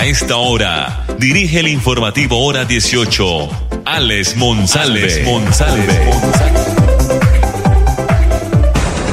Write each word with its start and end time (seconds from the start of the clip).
A 0.00 0.06
esta 0.06 0.38
hora, 0.38 1.04
dirige 1.18 1.60
el 1.60 1.68
informativo 1.68 2.42
Hora 2.46 2.64
18, 2.64 3.24
Alex 3.84 4.34
Monsalve. 4.34 5.06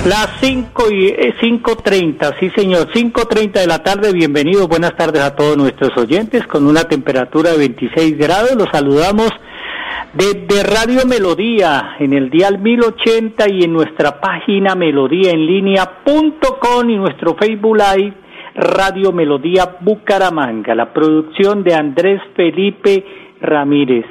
Las 0.05 0.29
5 0.39 0.83
y 0.89 1.11
5.30, 1.11 2.29
eh, 2.29 2.35
sí 2.39 2.49
señor, 2.51 2.87
5.30 2.93 3.51
de 3.51 3.67
la 3.67 3.83
tarde, 3.83 4.13
bienvenidos, 4.13 4.69
buenas 4.69 4.95
tardes 4.95 5.23
a 5.23 5.35
todos 5.35 5.57
nuestros 5.57 5.91
oyentes, 5.97 6.47
con 6.47 6.65
una 6.65 6.85
temperatura 6.85 7.51
de 7.51 7.57
26 7.57 8.17
grados, 8.17 8.55
los 8.55 8.69
saludamos 8.71 9.29
desde 10.13 10.63
Radio 10.63 11.05
Melodía, 11.05 11.97
en 11.99 12.13
el 12.13 12.29
dial 12.29 12.59
1080 12.59 13.49
y 13.49 13.63
en 13.63 13.73
nuestra 13.73 14.21
página 14.21 14.73
melodía 14.75 15.31
en 15.31 15.47
línea.com 15.47 16.89
y 16.89 16.95
nuestro 16.95 17.35
Facebook 17.35 17.75
Live 17.75 18.26
Radio 18.59 19.11
Melodía 19.11 19.77
Bucaramanga, 19.81 20.73
la 20.73 20.91
producción 20.91 21.63
de 21.63 21.75
Andrés 21.75 22.19
Felipe 22.35 23.05
Ramírez. 23.39 24.07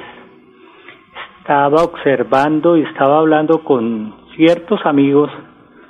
Estaba 1.41 1.83
observando 1.83 2.77
y 2.77 2.83
estaba 2.83 3.19
hablando 3.19 3.65
con 3.65 4.15
ciertos 4.37 4.79
amigos. 4.85 5.29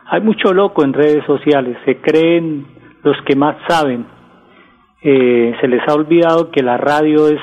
Hay 0.07 0.21
mucho 0.21 0.55
loco 0.55 0.83
en 0.83 0.93
redes 0.93 1.23
sociales, 1.27 1.77
se 1.85 1.97
creen 1.97 2.65
los 3.03 3.15
que 3.27 3.35
más 3.35 3.57
saben. 3.67 4.07
Eh, 5.03 5.55
se 5.61 5.67
les 5.67 5.87
ha 5.87 5.93
olvidado 5.93 6.49
que 6.49 6.63
la 6.63 6.77
radio 6.77 7.27
es 7.27 7.41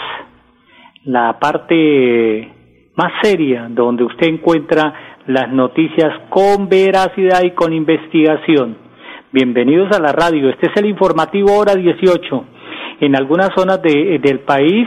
la 1.04 1.38
parte 1.38 2.50
más 2.96 3.12
seria 3.22 3.68
donde 3.70 4.02
usted 4.02 4.26
encuentra 4.26 5.20
las 5.28 5.48
noticias 5.52 6.10
con 6.28 6.68
veracidad 6.68 7.44
y 7.44 7.52
con 7.52 7.72
investigación. 7.72 8.83
Bienvenidos 9.34 9.90
a 9.90 10.00
la 10.00 10.12
radio. 10.12 10.48
Este 10.48 10.68
es 10.68 10.76
el 10.76 10.86
informativo 10.86 11.58
hora 11.58 11.74
18. 11.74 12.44
En 13.00 13.16
algunas 13.16 13.48
zonas 13.56 13.82
de, 13.82 14.20
del 14.22 14.38
país, 14.38 14.86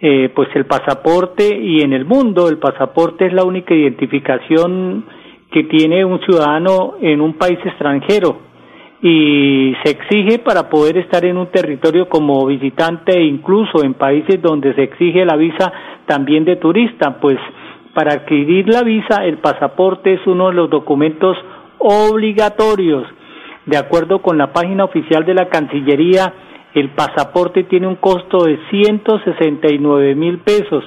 eh, 0.00 0.30
pues 0.32 0.48
el 0.54 0.64
pasaporte 0.66 1.44
y 1.44 1.80
en 1.80 1.92
el 1.92 2.04
mundo 2.04 2.48
el 2.48 2.58
pasaporte 2.58 3.26
es 3.26 3.32
la 3.32 3.42
única 3.42 3.74
identificación 3.74 5.04
que 5.50 5.64
tiene 5.64 6.04
un 6.04 6.20
ciudadano 6.20 6.98
en 7.00 7.20
un 7.20 7.32
país 7.34 7.58
extranjero 7.64 8.38
y 9.02 9.74
se 9.82 9.90
exige 9.90 10.38
para 10.38 10.70
poder 10.70 10.96
estar 10.98 11.24
en 11.24 11.36
un 11.36 11.48
territorio 11.48 12.08
como 12.08 12.46
visitante 12.46 13.18
e 13.18 13.24
incluso 13.24 13.82
en 13.82 13.94
países 13.94 14.40
donde 14.40 14.72
se 14.74 14.84
exige 14.84 15.24
la 15.24 15.34
visa 15.34 15.72
también 16.06 16.44
de 16.44 16.54
turista, 16.54 17.18
pues 17.20 17.38
para 17.92 18.12
adquirir 18.12 18.68
la 18.68 18.84
visa 18.84 19.24
el 19.24 19.38
pasaporte 19.38 20.14
es 20.14 20.24
uno 20.28 20.50
de 20.50 20.54
los 20.54 20.70
documentos 20.70 21.36
obligatorios 21.78 23.04
de 23.66 23.76
acuerdo 23.76 24.20
con 24.20 24.36
la 24.36 24.52
página 24.52 24.84
oficial 24.84 25.24
de 25.24 25.34
la 25.34 25.48
Cancillería, 25.48 26.32
el 26.74 26.90
pasaporte 26.90 27.64
tiene 27.64 27.86
un 27.86 27.96
costo 27.96 28.44
de 28.44 28.58
169 28.70 30.14
mil 30.14 30.38
pesos 30.38 30.84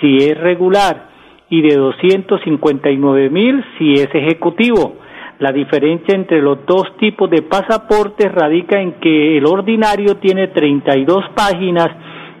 si 0.00 0.18
es 0.18 0.38
regular 0.38 1.08
y 1.48 1.62
de 1.62 1.76
259 1.76 3.30
mil 3.30 3.64
si 3.78 3.94
es 3.94 4.08
ejecutivo. 4.14 4.96
La 5.38 5.52
diferencia 5.52 6.14
entre 6.14 6.40
los 6.40 6.64
dos 6.66 6.96
tipos 6.98 7.28
de 7.28 7.42
pasaportes 7.42 8.30
radica 8.30 8.80
en 8.80 8.92
que 9.00 9.38
el 9.38 9.46
ordinario 9.46 10.16
tiene 10.16 10.48
32 10.48 11.30
páginas 11.34 11.88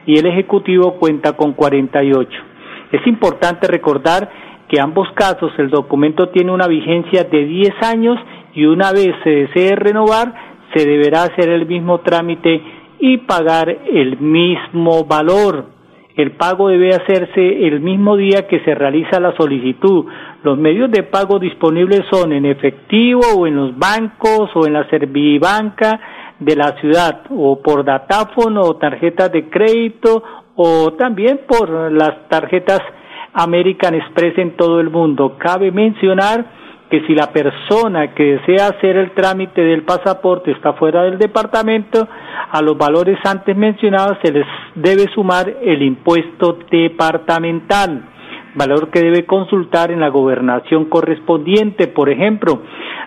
y 0.06 0.18
el 0.18 0.26
ejecutivo 0.26 0.94
cuenta 0.98 1.32
con 1.32 1.54
48. 1.54 2.30
Es 2.92 3.06
importante 3.06 3.66
recordar 3.66 4.30
que 4.68 4.80
ambos 4.80 5.08
casos 5.14 5.52
el 5.58 5.70
documento 5.70 6.28
tiene 6.28 6.52
una 6.52 6.66
vigencia 6.66 7.24
de 7.24 7.44
10 7.44 7.70
años 7.82 8.18
y 8.54 8.64
una 8.66 8.92
vez 8.92 9.14
se 9.24 9.30
desee 9.30 9.76
renovar, 9.76 10.34
se 10.74 10.86
deberá 10.86 11.24
hacer 11.24 11.48
el 11.48 11.66
mismo 11.66 12.00
trámite 12.00 12.62
y 12.98 13.18
pagar 13.18 13.68
el 13.68 14.18
mismo 14.18 15.04
valor. 15.04 15.66
El 16.14 16.32
pago 16.32 16.68
debe 16.68 16.90
hacerse 16.90 17.66
el 17.66 17.80
mismo 17.80 18.16
día 18.16 18.46
que 18.46 18.60
se 18.60 18.74
realiza 18.74 19.18
la 19.18 19.34
solicitud. 19.34 20.04
Los 20.42 20.58
medios 20.58 20.90
de 20.90 21.04
pago 21.04 21.38
disponibles 21.38 22.02
son 22.10 22.32
en 22.32 22.44
efectivo 22.44 23.22
o 23.38 23.46
en 23.46 23.56
los 23.56 23.78
bancos 23.78 24.50
o 24.54 24.66
en 24.66 24.74
la 24.74 24.88
servibanca 24.90 26.00
de 26.38 26.54
la 26.54 26.78
ciudad 26.80 27.22
o 27.30 27.62
por 27.62 27.84
datáfono 27.84 28.62
o 28.62 28.76
tarjetas 28.76 29.32
de 29.32 29.48
crédito 29.48 30.22
o 30.54 30.92
también 30.92 31.40
por 31.48 31.70
las 31.90 32.28
tarjetas 32.28 32.80
American 33.32 33.94
Express 33.94 34.36
en 34.36 34.56
todo 34.56 34.80
el 34.80 34.90
mundo. 34.90 35.36
Cabe 35.38 35.70
mencionar 35.70 36.61
que 36.92 37.00
si 37.06 37.14
la 37.14 37.32
persona 37.32 38.12
que 38.12 38.36
desea 38.36 38.66
hacer 38.66 38.98
el 38.98 39.12
trámite 39.12 39.62
del 39.62 39.82
pasaporte 39.82 40.50
está 40.50 40.74
fuera 40.74 41.04
del 41.04 41.18
departamento, 41.18 42.06
a 42.50 42.60
los 42.60 42.76
valores 42.76 43.18
antes 43.24 43.56
mencionados 43.56 44.18
se 44.22 44.30
les 44.30 44.44
debe 44.74 45.10
sumar 45.14 45.50
el 45.62 45.80
impuesto 45.80 46.58
departamental, 46.70 48.02
valor 48.54 48.90
que 48.90 49.00
debe 49.00 49.24
consultar 49.24 49.90
en 49.90 50.00
la 50.00 50.10
gobernación 50.10 50.84
correspondiente. 50.84 51.86
Por 51.86 52.10
ejemplo, 52.10 52.60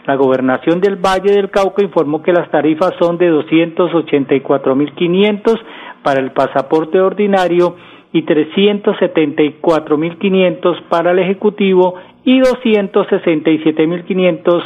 la 0.07 0.15
gobernación 0.15 0.81
del 0.81 0.95
Valle 0.95 1.31
del 1.31 1.51
Cauca 1.51 1.83
informó 1.83 2.23
que 2.23 2.33
las 2.33 2.49
tarifas 2.49 2.93
son 2.99 3.19
de 3.19 3.31
284.500 3.31 5.59
para 6.01 6.21
el 6.21 6.31
pasaporte 6.31 6.99
ordinario 6.99 7.75
y 8.11 8.25
374.500 8.25 10.81
para 10.89 11.11
el 11.11 11.19
Ejecutivo 11.19 11.93
y 12.25 12.41
267.500 12.41 14.61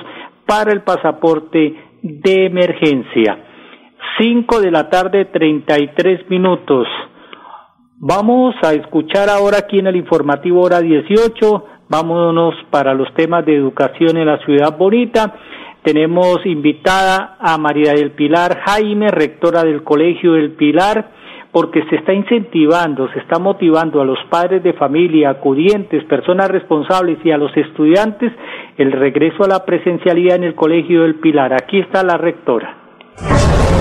para 0.46 0.72
el 0.72 0.82
pasaporte 0.82 1.76
de 2.02 2.46
emergencia. 2.46 3.38
5 4.18 4.62
de 4.62 4.72
la 4.72 4.90
tarde, 4.90 5.26
33 5.26 6.30
minutos. 6.30 6.88
Vamos 7.98 8.56
a 8.64 8.72
escuchar 8.74 9.28
ahora 9.30 9.58
aquí 9.60 9.78
en 9.80 9.88
el 9.88 9.98
informativo 9.98 10.62
hora 10.62 10.80
18. 10.80 11.66
Vámonos 11.90 12.56
para 12.70 12.94
los 12.94 13.14
temas 13.14 13.46
de 13.46 13.56
educación 13.56 14.16
en 14.18 14.28
la 14.28 14.38
ciudad 14.46 14.78
bonita. 14.78 15.36
Tenemos 15.84 16.46
invitada 16.46 17.36
a 17.40 17.58
María 17.58 17.94
del 17.94 18.12
Pilar 18.12 18.62
Jaime, 18.66 19.10
rectora 19.10 19.64
del 19.64 19.84
Colegio 19.84 20.34
del 20.34 20.52
Pilar 20.52 21.19
porque 21.52 21.84
se 21.90 21.96
está 21.96 22.14
incentivando, 22.14 23.10
se 23.12 23.20
está 23.20 23.40
motivando 23.40 24.02
a 24.02 24.06
los 24.06 24.20
padres 24.30 24.62
de 24.64 24.74
familia, 24.74 25.32
acudientes, 25.32 26.04
personas 26.06 26.50
responsables 26.50 27.18
y 27.24 27.32
a 27.32 27.38
los 27.38 27.56
estudiantes 27.58 28.32
el 28.78 28.92
regreso 28.92 29.44
a 29.44 29.48
la 29.48 29.66
presencialidad 29.66 30.36
en 30.36 30.44
el 30.44 30.56
Colegio 30.56 31.04
del 31.04 31.16
Pilar. 31.16 31.54
Aquí 31.54 31.80
está 31.80 32.04
la 32.04 32.18
rectora. 32.18 32.79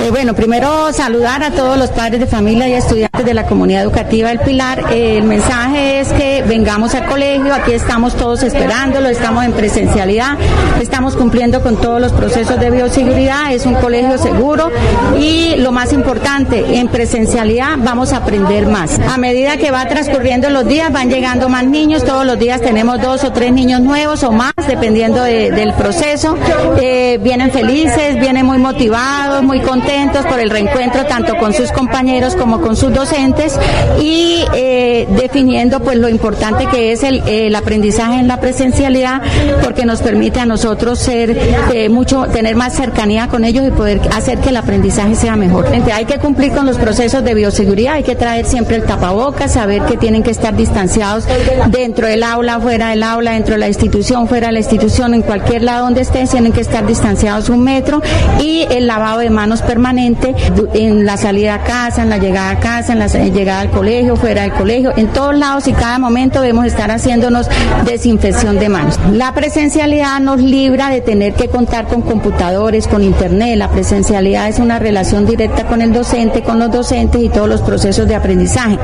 Eh, 0.08 0.10
bueno, 0.10 0.32
primero 0.34 0.92
saludar 0.92 1.42
a 1.42 1.50
todos 1.50 1.76
los 1.76 1.90
padres 1.90 2.20
de 2.20 2.26
familia 2.26 2.68
y 2.68 2.72
estudiantes 2.72 3.26
de 3.26 3.34
la 3.34 3.46
comunidad 3.46 3.82
educativa 3.82 4.28
del 4.28 4.40
Pilar. 4.40 4.86
Eh, 4.90 5.18
el 5.18 5.24
mensaje 5.24 6.00
es 6.00 6.12
que 6.12 6.42
vengamos 6.46 6.94
al 6.94 7.06
colegio, 7.06 7.52
aquí 7.52 7.72
estamos 7.72 8.16
todos 8.16 8.42
esperándolo, 8.42 9.08
estamos 9.08 9.44
en 9.44 9.52
presencialidad, 9.52 10.38
estamos 10.80 11.14
cumpliendo 11.16 11.62
con 11.62 11.76
todos 11.76 12.00
los 12.00 12.12
procesos 12.12 12.58
de 12.58 12.70
bioseguridad, 12.70 13.52
es 13.52 13.66
un 13.66 13.74
colegio 13.74 14.16
seguro 14.18 14.70
y 15.18 15.56
lo 15.56 15.72
más 15.72 15.92
importante, 15.92 16.78
en 16.78 16.88
presencialidad 16.88 17.76
vamos 17.78 18.12
a 18.12 18.18
aprender 18.18 18.66
más. 18.66 18.98
A 19.00 19.18
medida 19.18 19.56
que 19.56 19.70
va 19.70 19.86
transcurriendo 19.88 20.48
los 20.48 20.66
días, 20.66 20.92
van 20.92 21.10
llegando 21.10 21.48
más 21.48 21.64
niños, 21.64 22.04
todos 22.04 22.24
los 22.24 22.38
días 22.38 22.60
tenemos 22.60 23.02
dos 23.02 23.24
o 23.24 23.32
tres 23.32 23.52
niños 23.52 23.80
nuevos 23.80 24.22
o 24.22 24.32
más, 24.32 24.54
dependiendo 24.66 25.22
del 25.22 25.74
proceso. 25.74 26.36
Eh, 26.80 27.18
vienen 27.22 27.50
felices, 27.50 28.18
vienen 28.18 28.46
muy 28.46 28.58
motivados, 28.58 29.27
muy 29.42 29.60
contentos 29.60 30.24
por 30.26 30.40
el 30.40 30.50
reencuentro 30.50 31.04
tanto 31.06 31.36
con 31.36 31.52
sus 31.52 31.70
compañeros 31.72 32.34
como 32.34 32.60
con 32.60 32.76
sus 32.76 32.92
docentes 32.92 33.58
y 34.00 34.44
eh, 34.54 35.06
definiendo 35.16 35.80
pues 35.80 35.98
lo 35.98 36.08
importante 36.08 36.66
que 36.66 36.92
es 36.92 37.02
el, 37.02 37.54
aprendizaje 37.54 38.20
en 38.20 38.28
la 38.28 38.40
presencialidad 38.40 39.20
porque 39.62 39.84
nos 39.84 40.00
permite 40.00 40.40
a 40.40 40.46
nosotros 40.46 40.98
ser 40.98 41.36
eh, 41.72 41.88
mucho 41.88 42.26
tener 42.26 42.56
más 42.56 42.74
cercanía 42.74 43.28
con 43.28 43.44
ellos 43.44 43.66
y 43.66 43.70
poder 43.70 44.00
hacer 44.14 44.38
que 44.38 44.50
el 44.50 44.56
aprendizaje 44.56 45.14
sea 45.14 45.36
mejor. 45.36 45.66
Hay 45.92 46.04
que 46.04 46.18
cumplir 46.18 46.52
con 46.52 46.66
los 46.66 46.76
procesos 46.76 47.24
de 47.24 47.34
bioseguridad, 47.34 47.94
hay 47.94 48.02
que 48.02 48.16
traer 48.16 48.46
siempre 48.46 48.76
el 48.76 48.84
tapabocas, 48.84 49.52
saber 49.52 49.82
que 49.82 49.96
tienen 49.96 50.22
que 50.22 50.30
estar 50.30 50.56
distanciados 50.56 51.26
dentro 51.68 52.06
del 52.06 52.22
aula, 52.22 52.60
fuera 52.60 52.90
del 52.90 53.02
aula, 53.02 53.32
dentro 53.32 53.54
de 53.54 53.60
la 53.60 53.68
institución, 53.68 54.28
fuera 54.28 54.48
de 54.48 54.54
la 54.54 54.60
institución, 54.60 55.14
en 55.14 55.22
cualquier 55.22 55.62
lado 55.62 55.84
donde 55.84 56.02
estén, 56.02 56.28
tienen 56.28 56.52
que 56.52 56.60
estar 56.60 56.86
distanciados 56.86 57.48
un 57.48 57.62
metro 57.62 58.02
y 58.40 58.66
el 58.70 58.86
lavado 58.86 59.07
de 59.16 59.30
manos 59.30 59.62
permanente 59.62 60.34
en 60.74 61.06
la 61.06 61.16
salida 61.16 61.54
a 61.54 61.62
casa, 61.62 62.02
en 62.02 62.10
la 62.10 62.18
llegada 62.18 62.50
a 62.50 62.60
casa, 62.60 62.92
en 62.92 62.98
la 62.98 63.06
llegada 63.06 63.60
al 63.60 63.70
colegio, 63.70 64.16
fuera 64.16 64.42
del 64.42 64.52
colegio, 64.52 64.92
en 64.96 65.06
todos 65.08 65.36
lados 65.36 65.66
y 65.68 65.72
cada 65.72 65.98
momento 65.98 66.40
debemos 66.40 66.66
estar 66.66 66.90
haciéndonos 66.90 67.48
desinfección 67.86 68.58
de 68.58 68.68
manos. 68.68 68.98
La 69.12 69.32
presencialidad 69.32 70.20
nos 70.20 70.40
libra 70.40 70.90
de 70.90 71.00
tener 71.00 71.34
que 71.34 71.48
contar 71.48 71.86
con 71.86 72.02
computadores, 72.02 72.86
con 72.86 73.02
internet. 73.02 73.56
La 73.56 73.70
presencialidad 73.70 74.48
es 74.48 74.58
una 74.58 74.78
relación 74.78 75.24
directa 75.24 75.66
con 75.66 75.80
el 75.80 75.92
docente, 75.92 76.42
con 76.42 76.58
los 76.58 76.70
docentes 76.70 77.22
y 77.22 77.28
todos 77.28 77.48
los 77.48 77.62
procesos 77.62 78.06
de 78.08 78.14
aprendizaje. 78.14 78.78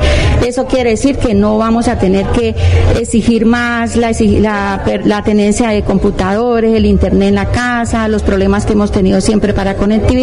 Eso 0.45 0.65
quiere 0.65 0.91
decir 0.91 1.17
que 1.17 1.33
no 1.33 1.57
vamos 1.57 1.87
a 1.87 1.99
tener 1.99 2.25
que 2.27 2.55
exigir 2.99 3.45
más 3.45 3.95
la, 3.95 4.11
la, 4.39 4.81
la 5.03 5.23
tenencia 5.23 5.69
de 5.69 5.83
computadores, 5.83 6.73
el 6.73 6.85
internet 6.85 7.29
en 7.29 7.35
la 7.35 7.51
casa, 7.51 8.07
los 8.07 8.23
problemas 8.23 8.65
que 8.65 8.73
hemos 8.73 8.91
tenido 8.91 9.21
siempre 9.21 9.53
para 9.53 9.75
conectividad, 9.75 10.14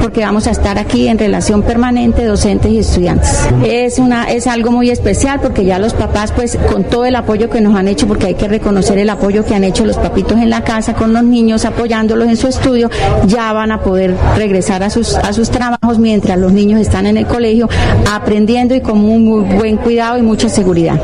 porque 0.00 0.20
vamos 0.20 0.46
a 0.46 0.50
estar 0.50 0.78
aquí 0.78 1.08
en 1.08 1.18
relación 1.18 1.62
permanente 1.62 2.24
docentes 2.24 2.70
y 2.70 2.78
estudiantes. 2.78 3.48
Es 3.64 3.98
una 3.98 4.24
es 4.24 4.46
algo 4.46 4.70
muy 4.70 4.90
especial 4.90 5.40
porque 5.40 5.64
ya 5.64 5.78
los 5.78 5.94
papás 5.94 6.32
pues 6.32 6.56
con 6.56 6.84
todo 6.84 7.04
el 7.04 7.16
apoyo 7.16 7.50
que 7.50 7.60
nos 7.60 7.74
han 7.76 7.88
hecho 7.88 8.06
porque 8.06 8.26
hay 8.26 8.34
que 8.34 8.48
reconocer 8.48 8.98
el 8.98 9.10
apoyo 9.10 9.44
que 9.44 9.54
han 9.54 9.64
hecho 9.64 9.84
los 9.84 9.96
papitos 9.96 10.38
en 10.38 10.50
la 10.50 10.62
casa 10.62 10.94
con 10.94 11.12
los 11.12 11.24
niños 11.24 11.64
apoyándolos 11.64 12.28
en 12.28 12.36
su 12.36 12.48
estudio, 12.48 12.90
ya 13.26 13.52
van 13.52 13.72
a 13.72 13.80
poder 13.80 14.14
regresar 14.36 14.82
a 14.82 14.90
sus 14.90 15.14
a 15.14 15.32
sus 15.32 15.50
trabajos 15.50 15.98
mientras 15.98 16.38
los 16.38 16.52
niños 16.52 16.80
están 16.80 17.06
en 17.06 17.16
el 17.16 17.26
colegio 17.26 17.68
aprendiendo 18.10 18.74
y 18.74 18.80
con 18.80 18.98
muy, 18.98 19.18
muy 19.18 19.54
buen 19.54 19.76
cuidado 19.76 20.18
y 20.18 20.22
mucha 20.22 20.48
seguridad. 20.48 21.00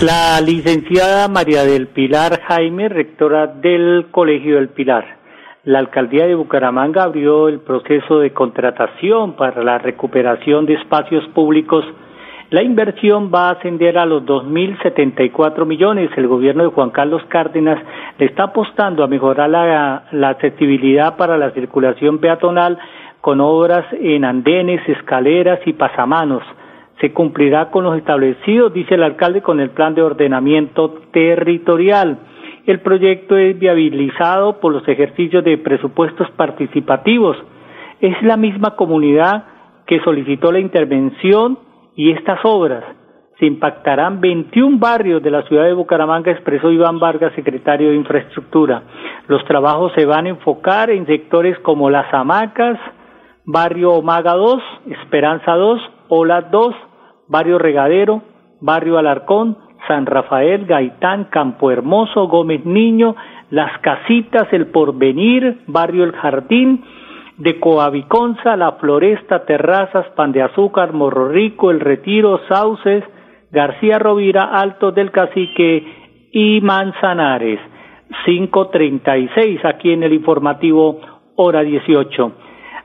La 0.00 0.40
licenciada 0.40 1.28
María 1.28 1.64
del 1.64 1.86
Pilar 1.86 2.40
Jaime, 2.48 2.88
rectora 2.88 3.46
del 3.46 4.08
Colegio 4.10 4.56
del 4.56 4.68
Pilar. 4.68 5.23
La 5.64 5.78
alcaldía 5.78 6.26
de 6.26 6.34
Bucaramanga 6.34 7.04
abrió 7.04 7.48
el 7.48 7.60
proceso 7.60 8.18
de 8.18 8.34
contratación 8.34 9.32
para 9.32 9.62
la 9.62 9.78
recuperación 9.78 10.66
de 10.66 10.74
espacios 10.74 11.26
públicos. 11.28 11.86
La 12.50 12.62
inversión 12.62 13.30
va 13.34 13.48
a 13.48 13.52
ascender 13.52 13.96
a 13.96 14.04
los 14.04 14.24
2.074 14.24 15.64
millones. 15.64 16.10
El 16.16 16.28
gobierno 16.28 16.64
de 16.64 16.68
Juan 16.68 16.90
Carlos 16.90 17.22
Cárdenas 17.28 17.82
le 18.18 18.26
está 18.26 18.44
apostando 18.44 19.02
a 19.02 19.06
mejorar 19.06 19.48
la, 19.48 20.04
la 20.12 20.28
accesibilidad 20.28 21.16
para 21.16 21.38
la 21.38 21.50
circulación 21.52 22.18
peatonal 22.18 22.78
con 23.22 23.40
obras 23.40 23.86
en 23.92 24.26
andenes, 24.26 24.86
escaleras 24.86 25.60
y 25.64 25.72
pasamanos 25.72 26.42
se 27.00 27.12
cumplirá 27.12 27.70
con 27.70 27.84
los 27.84 27.96
establecidos, 27.98 28.72
dice 28.72 28.94
el 28.94 29.02
alcalde, 29.02 29.42
con 29.42 29.60
el 29.60 29.70
plan 29.70 29.94
de 29.94 30.02
ordenamiento 30.02 31.02
territorial. 31.12 32.18
El 32.66 32.80
proyecto 32.80 33.36
es 33.36 33.58
viabilizado 33.58 34.58
por 34.60 34.72
los 34.72 34.86
ejercicios 34.88 35.44
de 35.44 35.58
presupuestos 35.58 36.30
participativos. 36.30 37.36
Es 38.00 38.22
la 38.22 38.36
misma 38.36 38.74
comunidad 38.76 39.44
que 39.86 40.00
solicitó 40.00 40.50
la 40.50 40.60
intervención 40.60 41.58
y 41.94 42.12
estas 42.12 42.40
obras. 42.44 42.84
Se 43.38 43.46
impactarán 43.46 44.20
21 44.20 44.78
barrios 44.78 45.22
de 45.22 45.30
la 45.30 45.42
ciudad 45.42 45.64
de 45.64 45.74
Bucaramanga, 45.74 46.30
expresó 46.30 46.70
Iván 46.70 46.98
Vargas, 46.98 47.34
secretario 47.34 47.90
de 47.90 47.96
Infraestructura. 47.96 48.82
Los 49.26 49.44
trabajos 49.44 49.92
se 49.94 50.06
van 50.06 50.26
a 50.26 50.30
enfocar 50.30 50.88
en 50.90 51.04
sectores 51.06 51.58
como 51.58 51.90
Las 51.90 52.12
Hamacas, 52.14 52.78
Barrio 53.44 53.92
Omaga 53.92 54.34
2, 54.34 54.62
Esperanza 55.02 55.52
2, 55.52 55.80
Ola 56.08 56.42
2, 56.42 56.74
Barrio 57.28 57.58
Regadero, 57.58 58.22
Barrio 58.60 58.96
Alarcón, 58.96 59.58
San 59.86 60.06
Rafael, 60.06 60.66
Gaitán, 60.66 61.24
Campo 61.24 61.70
Hermoso, 61.70 62.28
Gómez 62.28 62.64
Niño, 62.64 63.16
Las 63.50 63.78
Casitas, 63.80 64.48
El 64.52 64.68
Porvenir, 64.68 65.62
Barrio 65.66 66.04
El 66.04 66.12
Jardín, 66.12 66.84
de 67.38 67.58
Coaviconza, 67.58 68.56
La 68.56 68.72
Floresta, 68.72 69.44
Terrazas, 69.44 70.06
Pan 70.16 70.32
de 70.32 70.42
Azúcar, 70.42 70.92
Morro 70.92 71.28
Rico, 71.28 71.70
El 71.70 71.80
Retiro, 71.80 72.40
Sauces, 72.48 73.04
García 73.50 73.98
Rovira, 73.98 74.44
Alto 74.44 74.92
del 74.92 75.10
Cacique 75.10 76.30
y 76.32 76.60
Manzanares. 76.60 77.60
536 78.24 79.64
aquí 79.64 79.92
en 79.92 80.02
el 80.02 80.12
informativo 80.12 81.00
hora 81.36 81.62
18 81.62 82.32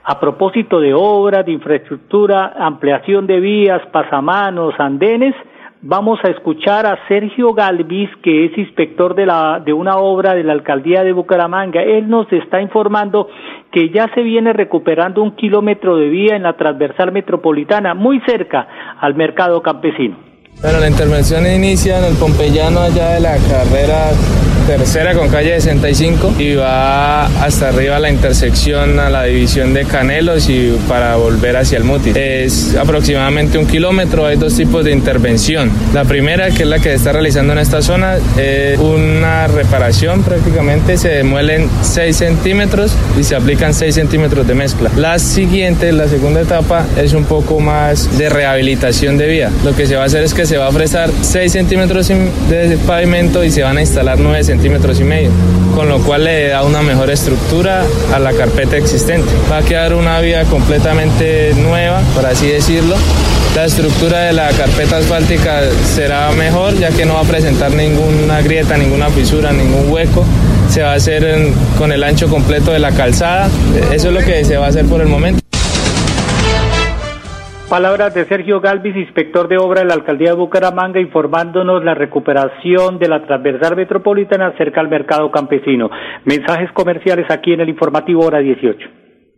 a 0.04 0.20
propósito 0.20 0.80
de 0.80 0.92
obras, 0.94 1.46
de 1.46 1.52
infraestructura, 1.52 2.54
ampliación 2.58 3.28
de 3.28 3.40
vías, 3.40 3.80
pasamanos, 3.92 4.74
andenes, 4.80 5.36
vamos 5.82 6.20
a 6.24 6.30
escuchar 6.30 6.86
a 6.86 7.00
Sergio 7.08 7.54
Galvis, 7.54 8.10
que 8.22 8.46
es 8.46 8.58
inspector 8.58 9.16
de, 9.16 9.26
de 9.66 9.74
una 9.74 9.98
obra 9.98 10.36
de 10.36 10.44
la 10.44 10.54
alcaldía 10.54 11.04
de 11.04 11.14
Bucaramanga. 11.14 11.82
Él 11.82 12.10
nos 12.10 12.32
está 12.32 12.62
informando 12.62 13.28
que 13.72 13.90
ya 13.90 14.08
se 14.14 14.22
viene 14.22 14.54
recuperando 14.54 15.22
un 15.22 15.36
kilómetro 15.36 15.98
de 15.98 16.10
vía 16.10 16.36
en 16.36 16.44
la 16.44 16.58
transversal 16.58 17.12
metropolitana, 17.12 17.94
muy 17.94 18.20
cerca 18.22 18.96
al 19.00 19.16
mercado 19.16 19.62
campesino. 19.62 20.18
Bueno, 20.62 20.80
la 20.80 20.90
intervención 20.90 21.46
inicia 21.46 22.00
en 22.00 22.06
el 22.06 22.18
Pompeyano 22.20 22.82
allá 22.82 23.12
de 23.12 23.22
la 23.22 23.38
carrera 23.48 24.12
tercera 24.70 25.16
con 25.16 25.30
calle 25.30 25.60
65 25.60 26.36
y 26.38 26.54
va 26.54 27.26
hasta 27.44 27.70
arriba 27.70 27.96
a 27.96 28.00
la 28.00 28.12
intersección 28.12 29.00
a 29.00 29.10
la 29.10 29.24
división 29.24 29.74
de 29.74 29.84
Canelos 29.86 30.48
y 30.48 30.78
para 30.88 31.16
volver 31.16 31.58
hacia 31.58 31.80
el 31.80 31.84
Muti. 31.84 32.12
Es 32.14 32.76
aproximadamente 32.76 33.58
un 33.58 33.66
kilómetro, 33.66 34.28
hay 34.28 34.38
dos 34.38 34.56
tipos 34.56 34.86
de 34.86 34.92
intervención. 34.92 35.72
La 35.92 36.06
primera, 36.06 36.52
que 36.52 36.62
es 36.62 36.70
la 36.70 36.78
que 36.78 36.94
está 36.94 37.14
realizando 37.14 37.54
en 37.54 37.60
esta 37.60 37.82
zona, 37.82 38.18
es 38.38 38.78
una 38.78 39.48
reparación 39.48 40.22
prácticamente, 40.22 40.98
se 40.98 41.10
demuelen 41.10 41.68
6 41.82 42.16
centímetros 42.16 42.92
y 43.20 43.24
se 43.24 43.36
aplican 43.36 43.74
6 43.74 43.96
centímetros 43.96 44.46
de 44.46 44.54
mezcla. 44.54 44.92
La 44.96 45.18
siguiente, 45.18 45.92
la 45.94 46.08
segunda 46.08 46.42
etapa, 46.42 46.86
es 46.96 47.14
un 47.14 47.26
poco 47.26 47.60
más 47.60 48.20
de 48.20 48.30
rehabilitación 48.30 49.18
de 49.18 49.28
vía. 49.30 49.52
Lo 49.66 49.76
que 49.76 49.88
se 49.88 49.96
va 49.96 50.04
a 50.04 50.06
hacer 50.06 50.24
es 50.24 50.36
que 50.36 50.46
se 50.46 50.58
va 50.58 50.68
a 50.68 50.72
fresar 50.72 51.10
6 51.22 51.52
centímetros 51.52 52.08
de 52.08 52.78
pavimento 52.86 53.44
y 53.44 53.50
se 53.50 53.64
van 53.64 53.78
a 53.78 53.82
instalar 53.82 54.20
9 54.20 54.44
centímetros 54.44 54.59
centímetros 54.60 55.00
y 55.00 55.06
medio, 55.06 55.32
con 55.74 55.88
lo 55.88 56.00
cual 56.00 56.26
le 56.26 56.50
da 56.50 56.64
una 56.64 56.82
mejor 56.82 57.10
estructura 57.10 57.86
a 58.14 58.20
la 58.20 58.34
carpeta 58.34 58.76
existente. 58.76 59.30
Va 59.50 59.60
a 59.60 59.62
quedar 59.62 59.94
una 59.94 60.20
vía 60.20 60.44
completamente 60.44 61.54
nueva, 61.54 62.02
por 62.14 62.26
así 62.26 62.48
decirlo. 62.48 62.98
La 63.56 63.66
estructura 63.66 64.20
de 64.20 64.34
la 64.34 64.50
carpeta 64.50 64.98
asfáltica 64.98 65.62
será 65.96 66.30
mejor, 66.32 66.78
ya 66.78 66.90
que 66.90 67.06
no 67.06 67.14
va 67.14 67.22
a 67.22 67.24
presentar 67.24 67.72
ninguna 67.72 68.42
grieta, 68.42 68.78
ninguna 68.78 69.10
fisura, 69.10 69.54
ningún 69.54 69.90
hueco 69.90 70.26
se 70.70 70.82
va 70.82 70.92
a 70.92 70.96
hacer 70.96 71.52
con 71.78 71.94
el 71.94 72.04
ancho 72.04 72.28
completo 72.28 72.72
de 72.72 72.80
la 72.80 72.92
calzada. 72.92 73.50
Eso 73.94 74.10
es 74.10 74.14
lo 74.14 74.20
que 74.20 74.44
se 74.44 74.58
va 74.58 74.66
a 74.66 74.70
hacer 74.70 74.86
por 74.86 75.00
el 75.00 75.08
momento. 75.08 75.49
Palabras 77.70 78.16
de 78.16 78.26
Sergio 78.26 78.60
Galvis, 78.60 78.96
inspector 78.96 79.48
de 79.48 79.60
obra 79.60 79.82
de 79.82 79.86
la 79.86 79.94
alcaldía 79.94 80.32
de 80.32 80.38
Bucaramanga, 80.38 81.00
informándonos 81.00 81.84
la 81.84 81.94
recuperación 81.94 82.98
de 82.98 83.08
la 83.08 83.24
transversal 83.28 83.76
metropolitana 83.76 84.54
cerca 84.58 84.82
al 84.82 84.90
mercado 84.90 85.30
campesino. 85.30 85.88
Mensajes 86.26 86.72
comerciales 86.72 87.28
aquí 87.30 87.54
en 87.54 87.62
el 87.62 87.70
informativo 87.70 88.26
hora 88.26 88.40
18. 88.40 88.90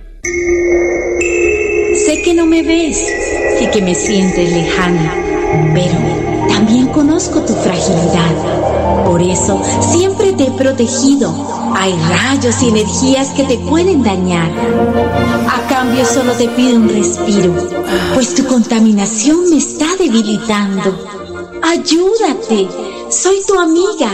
Sé 2.07 2.23
que 2.23 2.33
no 2.35 2.47
me 2.47 2.63
ves 2.63 3.05
y 3.61 3.67
que 3.67 3.83
me 3.83 3.95
sientes 3.95 4.51
lejana, 4.51 5.15
pero 5.75 5.99
también 6.49 6.87
conozco 6.87 7.43
tu 7.43 7.53
fragilidad. 7.55 9.05
Por 9.05 9.21
eso 9.21 9.63
siempre 9.93 10.33
te 10.33 10.45
he 10.45 10.51
protegido 10.53 11.62
hay 11.77 11.95
rayos 12.09 12.63
y 12.63 12.69
energías 12.69 13.29
que 13.31 13.45
te 13.45 13.59
pueden 13.59 14.03
dañar. 14.03 14.51
A 15.49 15.69
cambio 15.69 16.05
solo 16.05 16.33
te 16.33 16.49
pido 16.49 16.77
un 16.77 16.89
respiro, 16.89 17.55
pues 18.15 18.35
tu 18.35 18.47
contaminación 18.47 19.51
me 19.51 19.57
está 19.57 19.87
debilitando. 19.99 20.97
Ayúdate, 21.63 22.69
soy 23.11 23.37
tu 23.47 23.59
amiga, 23.59 24.11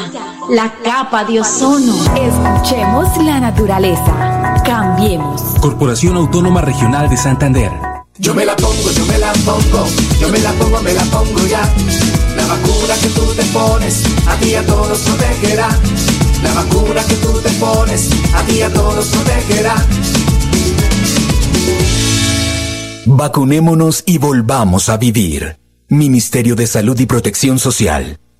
la 0.50 0.72
capa 0.82 1.24
de 1.24 1.40
ozono. 1.40 1.94
Escuchemos 2.14 3.16
la 3.24 3.40
naturaleza. 3.40 4.60
Cambiemos. 4.64 5.42
Corporación 5.60 6.16
Autónoma 6.16 6.60
Regional 6.60 7.08
de 7.08 7.16
Santander. 7.16 7.72
Yo 8.18 8.34
me 8.34 8.44
la 8.44 8.56
pongo, 8.56 8.90
yo 8.90 9.06
me 9.06 9.18
la 9.18 9.32
pongo, 9.32 9.86
yo 10.20 10.28
me 10.28 10.38
la 10.40 10.52
pongo, 10.52 10.82
me 10.82 10.92
la 10.92 11.04
pongo 11.04 11.46
ya. 11.46 11.62
La 12.36 12.46
vacuna 12.46 12.94
que 13.00 13.08
tú 13.08 13.22
te 13.34 13.44
pones, 13.44 14.04
a 14.26 14.34
ti 14.36 14.54
a 14.54 14.66
todos 14.66 14.98
protegerá 15.00 15.68
La 16.42 16.54
vacuna 16.54 17.04
que 17.04 17.14
tú 17.16 17.40
te 17.40 17.50
pones, 17.50 18.10
a 18.34 18.42
ti 18.44 18.62
a 18.62 18.72
todos 18.72 19.06
protegerá. 19.06 19.74
Vacunémonos 23.06 24.02
y 24.06 24.18
volvamos 24.18 24.88
a 24.88 24.96
vivir. 24.96 25.56
Ministerio 25.88 26.54
de 26.54 26.66
Salud 26.66 26.98
y 27.00 27.06
Protección 27.06 27.58
Social. 27.58 28.18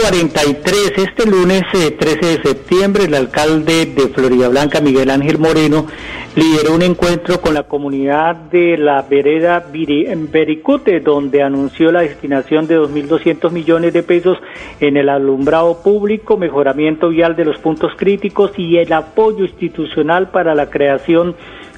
543, 0.00 0.92
este 0.96 1.26
lunes 1.26 1.62
13 1.72 2.38
de 2.38 2.42
septiembre, 2.42 3.04
el 3.04 3.14
alcalde 3.14 3.84
de 3.84 4.08
Florida 4.08 4.48
Blanca, 4.48 4.80
Miguel 4.80 5.10
Ángel 5.10 5.38
Moreno, 5.38 5.86
lideró 6.34 6.74
un 6.74 6.80
encuentro 6.80 7.40
con 7.42 7.52
la 7.52 7.64
comunidad 7.64 8.34
de 8.34 8.78
la 8.78 9.02
vereda 9.02 9.62
Bericute, 9.70 11.00
donde 11.00 11.42
anunció 11.42 11.92
la 11.92 12.00
destinación 12.00 12.66
de 12.66 12.78
2.200 12.78 13.50
millones 13.50 13.92
de 13.92 14.02
pesos 14.02 14.38
en 14.80 14.96
el 14.96 15.10
alumbrado 15.10 15.82
público, 15.82 16.38
mejoramiento 16.38 17.10
vial 17.10 17.36
de 17.36 17.44
los 17.44 17.58
puntos 17.58 17.92
críticos 17.96 18.52
y 18.56 18.78
el 18.78 18.92
apoyo 18.94 19.44
institucional 19.44 20.30
para 20.30 20.54
la 20.54 20.70
creación 20.70 21.36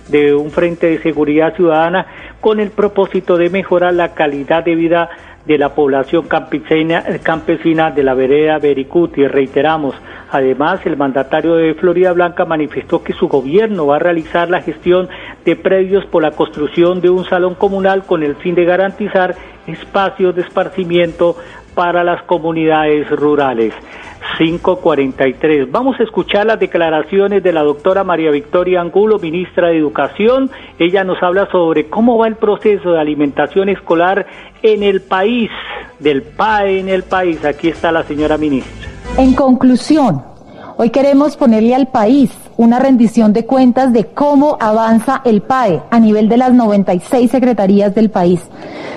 de 0.08 0.32
un 0.32 0.50
frente 0.52 0.86
de 0.86 1.02
seguridad 1.02 1.56
ciudadana 1.56 2.06
con 2.40 2.60
el 2.60 2.70
propósito 2.70 3.36
de 3.36 3.50
mejorar 3.50 3.94
la 3.94 4.14
calidad 4.14 4.64
de 4.64 4.76
vida 4.76 5.10
de 5.46 5.58
la 5.58 5.74
población 5.74 6.28
campesina, 6.28 7.90
de 7.90 8.02
la 8.02 8.14
vereda 8.14 8.58
Bericuti. 8.58 9.26
Reiteramos, 9.26 9.94
además, 10.30 10.80
el 10.84 10.96
mandatario 10.96 11.54
de 11.54 11.74
Florida 11.74 12.12
Blanca 12.12 12.44
manifestó 12.44 13.02
que 13.02 13.12
su 13.12 13.28
gobierno 13.28 13.86
va 13.86 13.96
a 13.96 14.00
realizar 14.00 14.48
la 14.50 14.62
gestión 14.62 15.08
de 15.44 15.56
predios 15.56 16.06
por 16.06 16.22
la 16.22 16.30
construcción 16.32 17.00
de 17.00 17.10
un 17.10 17.24
salón 17.24 17.54
comunal 17.54 18.04
con 18.04 18.22
el 18.22 18.36
fin 18.36 18.54
de 18.54 18.64
garantizar 18.64 19.34
espacios 19.66 20.34
de 20.34 20.42
esparcimiento 20.42 21.36
para 21.74 22.04
las 22.04 22.22
comunidades 22.24 23.08
rurales. 23.10 23.74
543. 24.38 25.70
Vamos 25.70 25.98
a 26.00 26.04
escuchar 26.04 26.46
las 26.46 26.58
declaraciones 26.58 27.42
de 27.42 27.52
la 27.52 27.62
doctora 27.62 28.04
María 28.04 28.30
Victoria 28.30 28.80
Angulo, 28.80 29.18
ministra 29.18 29.68
de 29.68 29.78
Educación. 29.78 30.50
Ella 30.78 31.04
nos 31.04 31.22
habla 31.22 31.48
sobre 31.50 31.88
cómo 31.88 32.18
va 32.18 32.28
el 32.28 32.36
proceso 32.36 32.92
de 32.92 33.00
alimentación 33.00 33.68
escolar 33.68 34.26
en 34.62 34.82
el 34.82 35.00
país, 35.02 35.50
del 35.98 36.22
PAE 36.22 36.80
en 36.80 36.88
el 36.88 37.02
país. 37.02 37.44
Aquí 37.44 37.68
está 37.68 37.92
la 37.92 38.02
señora 38.04 38.38
ministra. 38.38 38.88
En 39.18 39.34
conclusión, 39.34 40.31
hoy 40.82 40.90
queremos 40.90 41.36
ponerle 41.36 41.76
al 41.76 41.86
país 41.86 42.32
una 42.56 42.80
rendición 42.80 43.32
de 43.32 43.46
cuentas 43.46 43.92
de 43.92 44.06
cómo 44.06 44.56
avanza 44.58 45.22
el 45.24 45.40
PAE 45.40 45.80
a 45.92 46.00
nivel 46.00 46.28
de 46.28 46.36
las 46.36 46.52
96 46.52 47.30
secretarías 47.30 47.94
del 47.94 48.10
país. 48.10 48.40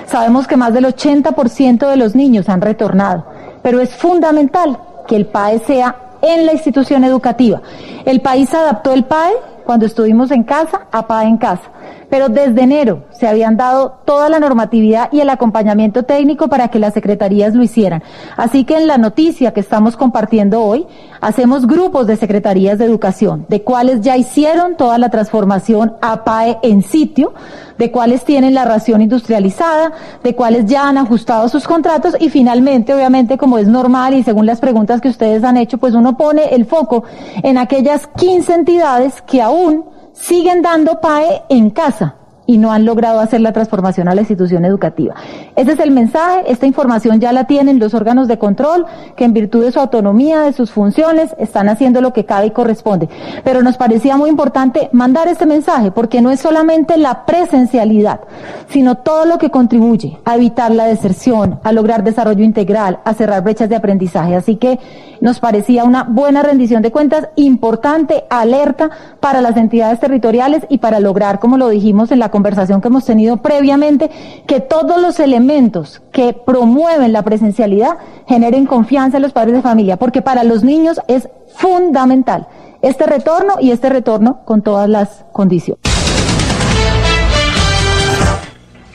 Sabemos 0.06 0.48
que 0.48 0.56
más 0.56 0.74
del 0.74 0.86
80% 0.86 1.88
de 1.88 1.96
los 1.96 2.16
niños 2.16 2.48
han 2.48 2.60
retornado, 2.60 3.24
pero 3.62 3.78
es 3.78 3.94
fundamental 3.94 4.80
que 5.06 5.14
el 5.14 5.26
PAE 5.26 5.60
sea 5.60 5.94
en 6.22 6.44
la 6.44 6.54
institución 6.54 7.04
educativa. 7.04 7.62
El 8.04 8.20
país 8.20 8.52
adaptó 8.52 8.92
el 8.92 9.04
PAE 9.04 9.34
cuando 9.64 9.86
estuvimos 9.86 10.32
en 10.32 10.42
casa 10.42 10.88
a 10.90 11.06
PAE 11.06 11.28
en 11.28 11.36
casa. 11.36 11.70
Pero 12.10 12.28
desde 12.28 12.62
enero 12.62 13.04
se 13.10 13.26
habían 13.26 13.56
dado 13.56 13.98
toda 14.04 14.28
la 14.28 14.40
normatividad 14.40 15.08
y 15.12 15.20
el 15.20 15.30
acompañamiento 15.30 16.04
técnico 16.04 16.48
para 16.48 16.68
que 16.68 16.78
las 16.78 16.94
secretarías 16.94 17.54
lo 17.54 17.62
hicieran. 17.62 18.02
Así 18.36 18.64
que 18.64 18.76
en 18.76 18.86
la 18.86 18.98
noticia 18.98 19.52
que 19.52 19.60
estamos 19.60 19.96
compartiendo 19.96 20.62
hoy, 20.62 20.86
hacemos 21.20 21.66
grupos 21.66 22.06
de 22.06 22.16
secretarías 22.16 22.78
de 22.78 22.84
educación, 22.84 23.46
de 23.48 23.62
cuáles 23.62 24.00
ya 24.00 24.16
hicieron 24.16 24.76
toda 24.76 24.98
la 24.98 25.10
transformación 25.10 25.94
APAE 26.00 26.58
en 26.62 26.82
sitio, 26.82 27.32
de 27.78 27.90
cuáles 27.90 28.24
tienen 28.24 28.54
la 28.54 28.64
ración 28.64 29.02
industrializada, 29.02 29.92
de 30.22 30.34
cuáles 30.34 30.66
ya 30.66 30.88
han 30.88 30.98
ajustado 30.98 31.48
sus 31.48 31.66
contratos 31.66 32.16
y 32.18 32.30
finalmente, 32.30 32.94
obviamente, 32.94 33.38
como 33.38 33.58
es 33.58 33.68
normal 33.68 34.14
y 34.14 34.22
según 34.22 34.46
las 34.46 34.60
preguntas 34.60 35.00
que 35.00 35.08
ustedes 35.08 35.44
han 35.44 35.56
hecho, 35.56 35.78
pues 35.78 35.94
uno 35.94 36.16
pone 36.16 36.54
el 36.54 36.64
foco 36.64 37.04
en 37.42 37.58
aquellas 37.58 38.06
15 38.06 38.54
entidades 38.54 39.22
que 39.22 39.42
aún 39.42 39.95
siguen 40.18 40.62
dando 40.62 41.00
PAE 41.00 41.42
en 41.48 41.70
casa 41.70 42.15
y 42.46 42.58
no 42.58 42.72
han 42.72 42.84
logrado 42.84 43.20
hacer 43.20 43.40
la 43.40 43.52
transformación 43.52 44.08
a 44.08 44.14
la 44.14 44.22
institución 44.22 44.64
educativa. 44.64 45.14
Ese 45.56 45.72
es 45.72 45.80
el 45.80 45.90
mensaje, 45.90 46.44
esta 46.50 46.66
información 46.66 47.20
ya 47.20 47.32
la 47.32 47.44
tienen 47.44 47.78
los 47.78 47.94
órganos 47.94 48.28
de 48.28 48.38
control, 48.38 48.86
que 49.16 49.24
en 49.24 49.32
virtud 49.32 49.64
de 49.64 49.72
su 49.72 49.80
autonomía, 49.80 50.40
de 50.42 50.52
sus 50.52 50.70
funciones, 50.70 51.34
están 51.38 51.68
haciendo 51.68 52.00
lo 52.00 52.12
que 52.12 52.24
cabe 52.24 52.46
y 52.46 52.50
corresponde. 52.50 53.08
Pero 53.44 53.62
nos 53.62 53.76
parecía 53.76 54.16
muy 54.16 54.30
importante 54.30 54.88
mandar 54.92 55.28
este 55.28 55.46
mensaje, 55.46 55.90
porque 55.90 56.20
no 56.20 56.30
es 56.30 56.40
solamente 56.40 56.96
la 56.96 57.26
presencialidad, 57.26 58.20
sino 58.68 58.96
todo 58.98 59.26
lo 59.26 59.38
que 59.38 59.50
contribuye 59.50 60.18
a 60.24 60.36
evitar 60.36 60.70
la 60.72 60.86
deserción, 60.86 61.60
a 61.62 61.72
lograr 61.72 62.04
desarrollo 62.04 62.44
integral, 62.44 63.00
a 63.04 63.14
cerrar 63.14 63.42
brechas 63.42 63.68
de 63.68 63.76
aprendizaje. 63.76 64.36
Así 64.36 64.56
que 64.56 64.78
nos 65.20 65.40
parecía 65.40 65.84
una 65.84 66.04
buena 66.04 66.42
rendición 66.42 66.82
de 66.82 66.92
cuentas, 66.92 67.28
importante, 67.36 68.24
alerta 68.30 68.90
para 69.20 69.40
las 69.40 69.56
entidades 69.56 70.00
territoriales 70.00 70.66
y 70.68 70.78
para 70.78 71.00
lograr, 71.00 71.38
como 71.38 71.56
lo 71.56 71.68
dijimos 71.68 72.12
en 72.12 72.18
la 72.18 72.30
conversación 72.36 72.82
que 72.82 72.88
hemos 72.88 73.06
tenido 73.06 73.38
previamente, 73.38 74.10
que 74.46 74.60
todos 74.60 75.00
los 75.00 75.20
elementos 75.20 76.02
que 76.12 76.34
promueven 76.34 77.14
la 77.14 77.22
presencialidad 77.22 77.96
generen 78.28 78.66
confianza 78.66 79.16
en 79.16 79.22
los 79.22 79.32
padres 79.32 79.54
de 79.54 79.62
familia, 79.62 79.96
porque 79.96 80.20
para 80.20 80.44
los 80.44 80.62
niños 80.62 81.00
es 81.08 81.30
fundamental 81.54 82.46
este 82.82 83.06
retorno 83.06 83.54
y 83.58 83.70
este 83.70 83.88
retorno 83.88 84.44
con 84.44 84.60
todas 84.60 84.86
las 84.86 85.24
condiciones. 85.32 85.80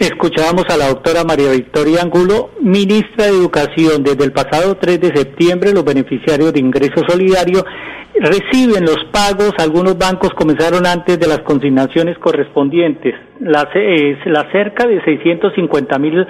Escuchábamos 0.01 0.65
a 0.71 0.77
la 0.77 0.87
doctora 0.87 1.23
María 1.23 1.51
Victoria 1.51 2.01
Angulo, 2.01 2.49
ministra 2.59 3.25
de 3.25 3.37
Educación. 3.37 4.01
Desde 4.01 4.25
el 4.25 4.31
pasado 4.31 4.75
3 4.75 4.99
de 4.99 5.15
septiembre, 5.15 5.73
los 5.73 5.85
beneficiarios 5.85 6.51
de 6.51 6.59
ingreso 6.59 7.03
solidario 7.07 7.63
reciben 8.15 8.83
los 8.83 8.97
pagos. 9.11 9.53
Algunos 9.59 9.99
bancos 9.99 10.31
comenzaron 10.31 10.87
antes 10.87 11.19
de 11.19 11.27
las 11.27 11.41
consignaciones 11.41 12.17
correspondientes. 12.17 13.13
La, 13.41 13.69
la 14.25 14.51
cerca 14.51 14.87
de 14.87 15.03
650 15.03 15.99
mil 15.99 16.25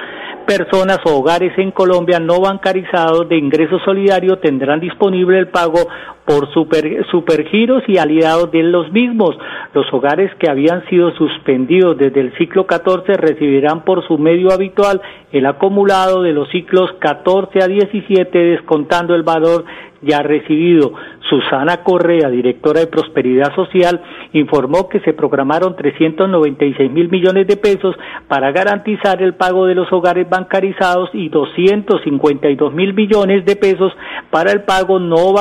personas 0.46 1.00
o 1.06 1.20
hogares 1.20 1.58
en 1.58 1.72
Colombia 1.72 2.20
no 2.20 2.42
bancarizados 2.42 3.30
de 3.30 3.38
ingreso 3.38 3.80
solidario 3.86 4.40
tendrán 4.40 4.82
disponible 4.82 5.40
el 5.40 5.48
pago 5.48 5.88
por 6.32 6.50
super, 6.54 7.06
supergiros 7.12 7.84
y 7.88 7.98
aliados 7.98 8.52
de 8.52 8.64
los 8.64 8.90
mismos. 8.94 9.36
Los 9.74 9.86
hogares 9.92 10.32
que 10.40 10.50
habían 10.50 10.88
sido 10.88 11.12
suspendidos 11.16 11.98
desde 11.98 12.22
el 12.22 12.34
ciclo 12.38 12.66
14 12.66 13.16
recibirán 13.16 13.84
por 13.84 14.08
su 14.08 14.18
medio 14.18 14.54
habitual 14.54 15.02
el 15.34 15.46
acumulado 15.46 16.22
de 16.22 16.32
los 16.32 16.50
ciclos 16.50 16.90
14 17.00 17.62
a 17.62 17.68
17 17.68 18.38
descontando 18.38 19.14
el 19.14 19.24
valor 19.24 19.66
ya 20.02 20.20
recibido. 20.20 20.94
Susana 21.30 21.84
Correa, 21.84 22.30
directora 22.30 22.82
de 22.82 22.88
Prosperidad 22.88 23.56
Social, 23.56 24.02
informó 24.34 24.90
que 24.90 25.00
se 25.02 25.14
programaron 25.14 25.76
396 25.76 26.92
mil 26.92 27.10
millones 27.10 27.48
de 27.48 27.56
pesos 27.56 27.96
para 28.28 28.52
garantizar 28.52 29.22
el 29.22 29.36
pago 29.36 29.66
de 29.66 29.76
los 29.76 29.92
hogares 29.94 30.30
bancarizados 30.30 31.10
y 31.14 31.30
252 31.30 32.74
mil 32.74 32.94
millones 32.94 33.46
de 33.46 33.56
pesos 33.56 33.94
para 34.30 34.52
el 34.52 34.64
pago 34.64 35.00
no 35.00 35.32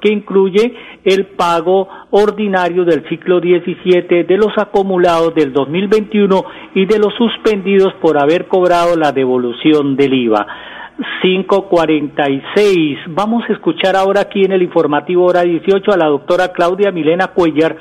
que 0.00 0.12
incluye 0.12 0.74
el 1.04 1.26
pago 1.26 1.88
ordinario 2.10 2.84
del 2.84 3.08
ciclo 3.08 3.40
17 3.40 4.24
de 4.24 4.36
los 4.36 4.56
acumulados 4.56 5.34
del 5.34 5.52
2021 5.52 6.44
y 6.74 6.86
de 6.86 6.98
los 6.98 7.14
suspendidos 7.14 7.94
por 8.00 8.18
haber 8.18 8.46
cobrado 8.46 8.96
la 8.96 9.12
devolución 9.12 9.96
del 9.96 10.14
IVA. 10.14 10.46
546. 11.22 12.98
Vamos 13.08 13.44
a 13.48 13.52
escuchar 13.52 13.96
ahora 13.96 14.22
aquí 14.22 14.44
en 14.44 14.52
el 14.52 14.62
informativo 14.62 15.24
hora 15.24 15.42
18 15.42 15.92
a 15.92 15.96
la 15.96 16.06
doctora 16.06 16.52
Claudia 16.52 16.90
Milena 16.92 17.28
Cuellar, 17.28 17.76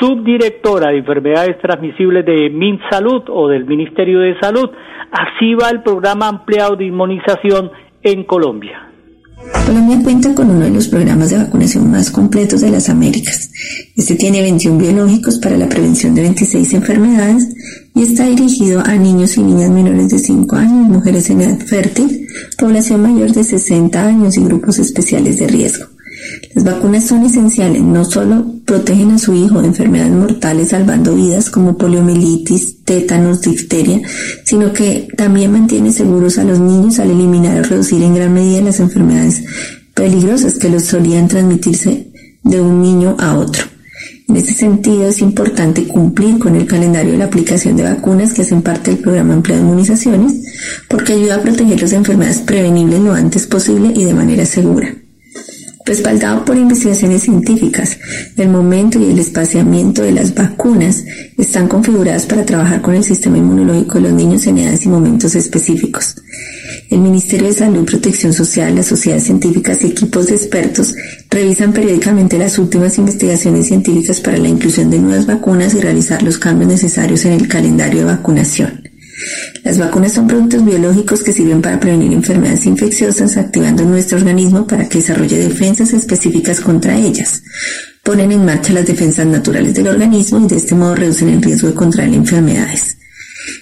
subdirectora 0.00 0.90
de 0.90 0.98
enfermedades 0.98 1.58
transmisibles 1.58 2.24
de 2.24 2.50
MinSalud 2.50 3.22
o 3.28 3.48
del 3.48 3.64
Ministerio 3.66 4.20
de 4.20 4.38
Salud. 4.40 4.70
Así 5.12 5.54
va 5.54 5.70
el 5.70 5.82
programa 5.82 6.28
ampliado 6.28 6.76
de 6.76 6.86
inmunización 6.86 7.70
en 8.02 8.24
Colombia. 8.24 8.85
Colombia 9.66 10.00
cuenta 10.02 10.34
con 10.34 10.50
uno 10.50 10.64
de 10.64 10.70
los 10.70 10.88
programas 10.88 11.30
de 11.30 11.38
vacunación 11.38 11.90
más 11.90 12.10
completos 12.10 12.60
de 12.60 12.70
las 12.70 12.88
Américas. 12.88 13.50
Este 13.96 14.14
tiene 14.14 14.42
21 14.42 14.78
biológicos 14.78 15.38
para 15.38 15.56
la 15.56 15.68
prevención 15.68 16.14
de 16.14 16.22
26 16.22 16.72
enfermedades 16.74 17.48
y 17.94 18.02
está 18.02 18.26
dirigido 18.26 18.80
a 18.80 18.94
niños 18.94 19.36
y 19.36 19.42
niñas 19.42 19.70
menores 19.70 20.10
de 20.10 20.18
5 20.18 20.56
años, 20.56 20.88
mujeres 20.88 21.30
en 21.30 21.40
edad 21.40 21.58
fértil, 21.58 22.28
población 22.58 23.02
mayor 23.02 23.32
de 23.32 23.44
60 23.44 24.06
años 24.06 24.36
y 24.36 24.44
grupos 24.44 24.78
especiales 24.78 25.38
de 25.38 25.48
riesgo. 25.48 25.95
Las 26.54 26.64
vacunas 26.64 27.04
son 27.04 27.24
esenciales, 27.24 27.82
no 27.82 28.04
solo 28.04 28.46
protegen 28.64 29.12
a 29.12 29.18
su 29.18 29.34
hijo 29.34 29.60
de 29.60 29.68
enfermedades 29.68 30.12
mortales 30.12 30.68
salvando 30.68 31.14
vidas 31.14 31.50
como 31.50 31.76
poliomielitis, 31.76 32.82
tétanos, 32.84 33.42
difteria, 33.42 34.00
sino 34.44 34.72
que 34.72 35.06
también 35.16 35.52
mantiene 35.52 35.92
seguros 35.92 36.38
a 36.38 36.44
los 36.44 36.58
niños 36.58 36.98
al 36.98 37.10
eliminar 37.10 37.60
o 37.60 37.62
reducir 37.62 38.02
en 38.02 38.14
gran 38.14 38.32
medida 38.32 38.60
las 38.62 38.80
enfermedades 38.80 39.44
peligrosas 39.94 40.54
que 40.54 40.68
los 40.68 40.84
solían 40.84 41.28
transmitirse 41.28 42.10
de 42.42 42.60
un 42.60 42.82
niño 42.82 43.16
a 43.18 43.36
otro. 43.36 43.64
En 44.28 44.36
este 44.36 44.54
sentido, 44.54 45.06
es 45.06 45.20
importante 45.20 45.86
cumplir 45.86 46.38
con 46.38 46.56
el 46.56 46.66
calendario 46.66 47.12
de 47.12 47.18
la 47.18 47.26
aplicación 47.26 47.76
de 47.76 47.84
vacunas 47.84 48.34
que 48.34 48.42
hacen 48.42 48.62
parte 48.62 48.90
del 48.90 49.00
programa 49.00 49.34
Empleo 49.34 49.56
de 49.56 49.62
Inmunizaciones, 49.62 50.32
porque 50.88 51.12
ayuda 51.12 51.36
a 51.36 51.42
proteger 51.42 51.80
las 51.80 51.92
enfermedades 51.92 52.38
prevenibles 52.38 53.00
lo 53.00 53.12
antes 53.12 53.46
posible 53.46 53.92
y 53.94 54.04
de 54.04 54.14
manera 54.14 54.44
segura 54.44 54.92
respaldado 55.86 56.44
por 56.44 56.56
investigaciones 56.56 57.22
científicas. 57.22 57.98
El 58.36 58.48
momento 58.48 58.98
y 58.98 59.10
el 59.10 59.18
espaciamiento 59.18 60.02
de 60.02 60.12
las 60.12 60.34
vacunas 60.34 61.04
están 61.38 61.68
configuradas 61.68 62.26
para 62.26 62.44
trabajar 62.44 62.82
con 62.82 62.94
el 62.94 63.04
sistema 63.04 63.38
inmunológico 63.38 63.94
de 63.94 64.08
los 64.08 64.12
niños 64.12 64.46
en 64.46 64.58
edades 64.58 64.84
y 64.84 64.88
momentos 64.88 65.34
específicos. 65.34 66.16
El 66.90 67.00
Ministerio 67.00 67.46
de 67.46 67.54
Salud, 67.54 67.84
Protección 67.84 68.32
Social, 68.32 68.74
las 68.74 68.86
sociedades 68.86 69.24
científicas 69.24 69.82
y 69.82 69.86
equipos 69.86 70.26
de 70.26 70.34
expertos 70.34 70.94
revisan 71.30 71.72
periódicamente 71.72 72.36
las 72.38 72.58
últimas 72.58 72.98
investigaciones 72.98 73.68
científicas 73.68 74.20
para 74.20 74.38
la 74.38 74.48
inclusión 74.48 74.90
de 74.90 74.98
nuevas 74.98 75.26
vacunas 75.26 75.74
y 75.74 75.80
realizar 75.80 76.22
los 76.22 76.38
cambios 76.38 76.70
necesarios 76.70 77.24
en 77.24 77.32
el 77.32 77.48
calendario 77.48 78.00
de 78.00 78.06
vacunación. 78.06 78.85
Las 79.64 79.78
vacunas 79.78 80.12
son 80.12 80.26
productos 80.26 80.64
biológicos 80.64 81.22
que 81.22 81.32
sirven 81.32 81.62
para 81.62 81.80
prevenir 81.80 82.12
enfermedades 82.12 82.66
infecciosas, 82.66 83.36
activando 83.36 83.84
nuestro 83.84 84.18
organismo 84.18 84.66
para 84.66 84.88
que 84.88 84.98
desarrolle 84.98 85.38
defensas 85.38 85.92
específicas 85.92 86.60
contra 86.60 86.96
ellas. 86.96 87.42
Ponen 88.02 88.32
en 88.32 88.44
marcha 88.44 88.72
las 88.72 88.86
defensas 88.86 89.26
naturales 89.26 89.74
del 89.74 89.88
organismo 89.88 90.44
y 90.44 90.48
de 90.48 90.56
este 90.56 90.74
modo 90.74 90.94
reducen 90.94 91.30
el 91.30 91.42
riesgo 91.42 91.68
de 91.68 91.74
contraer 91.74 92.14
enfermedades. 92.14 92.98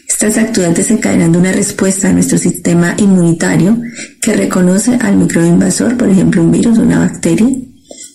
Estas 0.09 0.37
actúan 0.39 0.75
desencadenando 0.75 1.39
una 1.39 1.53
respuesta 1.53 2.09
a 2.09 2.13
nuestro 2.13 2.39
sistema 2.39 2.95
inmunitario 2.99 3.81
que 4.21 4.35
reconoce 4.35 4.97
al 5.01 5.17
microinvasor, 5.17 5.97
por 5.97 6.09
ejemplo 6.09 6.43
un 6.43 6.51
virus 6.51 6.79
o 6.79 6.83
una 6.83 6.99
bacteria, 6.99 7.49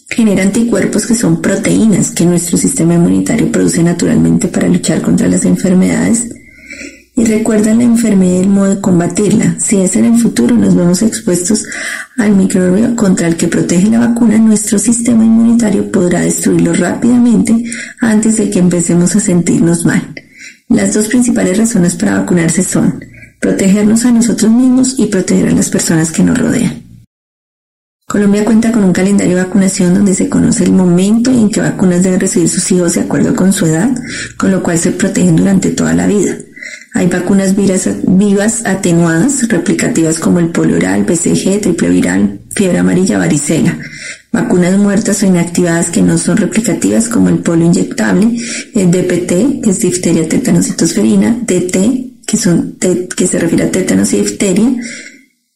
genera 0.09 0.43
anticuerpos 0.43 1.05
que 1.05 1.15
son 1.15 1.41
proteínas 1.41 2.11
que 2.11 2.25
nuestro 2.25 2.57
sistema 2.57 2.95
inmunitario 2.95 3.51
produce 3.51 3.83
naturalmente 3.83 4.47
para 4.47 4.67
luchar 4.67 5.01
contra 5.01 5.27
las 5.27 5.45
enfermedades 5.45 6.25
y 7.19 7.25
recuerda 7.25 7.75
la 7.75 7.83
enfermedad 7.83 8.35
y 8.35 8.43
el 8.43 8.47
modo 8.47 8.75
de 8.75 8.79
combatirla. 8.79 9.59
Si 9.59 9.75
es 9.75 9.97
en 9.97 10.05
el 10.05 10.21
futuro 10.21 10.55
nos 10.55 10.73
vemos 10.73 11.01
expuestos 11.01 11.65
al 12.17 12.33
microbio 12.33 12.95
contra 12.95 13.27
el 13.27 13.35
que 13.35 13.49
protege 13.49 13.89
la 13.89 13.99
vacuna, 13.99 14.37
nuestro 14.37 14.79
sistema 14.79 15.25
inmunitario 15.25 15.91
podrá 15.91 16.21
destruirlo 16.21 16.71
rápidamente 16.71 17.61
antes 17.99 18.37
de 18.37 18.49
que 18.49 18.59
empecemos 18.59 19.17
a 19.17 19.19
sentirnos 19.19 19.83
mal. 19.83 20.01
Las 20.69 20.93
dos 20.93 21.09
principales 21.09 21.57
razones 21.57 21.95
para 21.95 22.19
vacunarse 22.19 22.63
son 22.63 23.03
protegernos 23.41 24.05
a 24.05 24.13
nosotros 24.13 24.49
mismos 24.49 24.95
y 24.97 25.07
proteger 25.07 25.49
a 25.49 25.51
las 25.51 25.69
personas 25.69 26.13
que 26.13 26.23
nos 26.23 26.37
rodean. 26.37 26.83
Colombia 28.07 28.45
cuenta 28.45 28.71
con 28.71 28.85
un 28.85 28.93
calendario 28.93 29.35
de 29.35 29.43
vacunación 29.43 29.93
donde 29.93 30.15
se 30.15 30.29
conoce 30.29 30.63
el 30.63 30.71
momento 30.71 31.31
en 31.31 31.51
que 31.51 31.59
vacunas 31.59 32.01
deben 32.01 32.21
recibir 32.21 32.47
sus 32.49 32.71
hijos 32.71 32.93
de 32.93 33.01
acuerdo 33.01 33.35
con 33.35 33.51
su 33.51 33.65
edad, 33.65 33.89
con 34.37 34.51
lo 34.51 34.63
cual 34.63 34.79
se 34.79 34.91
protegen 34.91 35.35
durante 35.35 35.71
toda 35.71 35.93
la 35.93 36.07
vida. 36.07 36.37
Hay 36.93 37.07
vacunas 37.07 37.55
vivas 37.55 38.65
atenuadas, 38.65 39.47
replicativas 39.47 40.19
como 40.19 40.39
el 40.39 40.49
polio 40.49 40.77
oral, 40.77 41.03
BCG, 41.03 41.61
triple 41.61 41.89
viral, 41.89 42.39
fiebre 42.51 42.79
amarilla, 42.79 43.19
varicela. 43.19 43.77
vacunas 44.31 44.77
muertas 44.77 45.23
o 45.23 45.25
inactivadas 45.25 45.89
que 45.89 46.01
no 46.01 46.17
son 46.17 46.37
replicativas 46.37 47.07
como 47.07 47.29
el 47.29 47.39
polio 47.39 47.65
inyectable, 47.65 48.37
el 48.75 48.91
DPT, 48.91 49.63
que 49.63 49.69
es 49.69 49.79
difteria, 49.79 50.27
tétanos 50.27 50.67
y 50.69 50.73
tosferina, 50.73 51.37
DT, 51.45 52.25
que, 52.25 52.37
son 52.37 52.77
que 52.79 53.27
se 53.27 53.39
refiere 53.39 53.65
a 53.65 53.71
tétanos 53.71 54.13
y 54.13 54.17
difteria, 54.17 54.75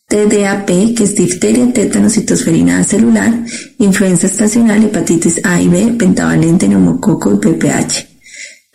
TDAP, 0.08 0.68
que 0.96 1.04
es 1.04 1.16
difteria, 1.16 1.72
tétanos 1.74 2.18
y 2.18 2.22
tosferina 2.22 2.84
celular, 2.84 3.34
influenza 3.80 4.28
estacional, 4.28 4.84
hepatitis 4.84 5.42
A 5.44 5.60
y 5.60 5.68
B, 5.68 5.96
pentavalente, 5.98 6.68
neumococo 6.68 7.34
y 7.34 7.38
PPH. 7.38 8.13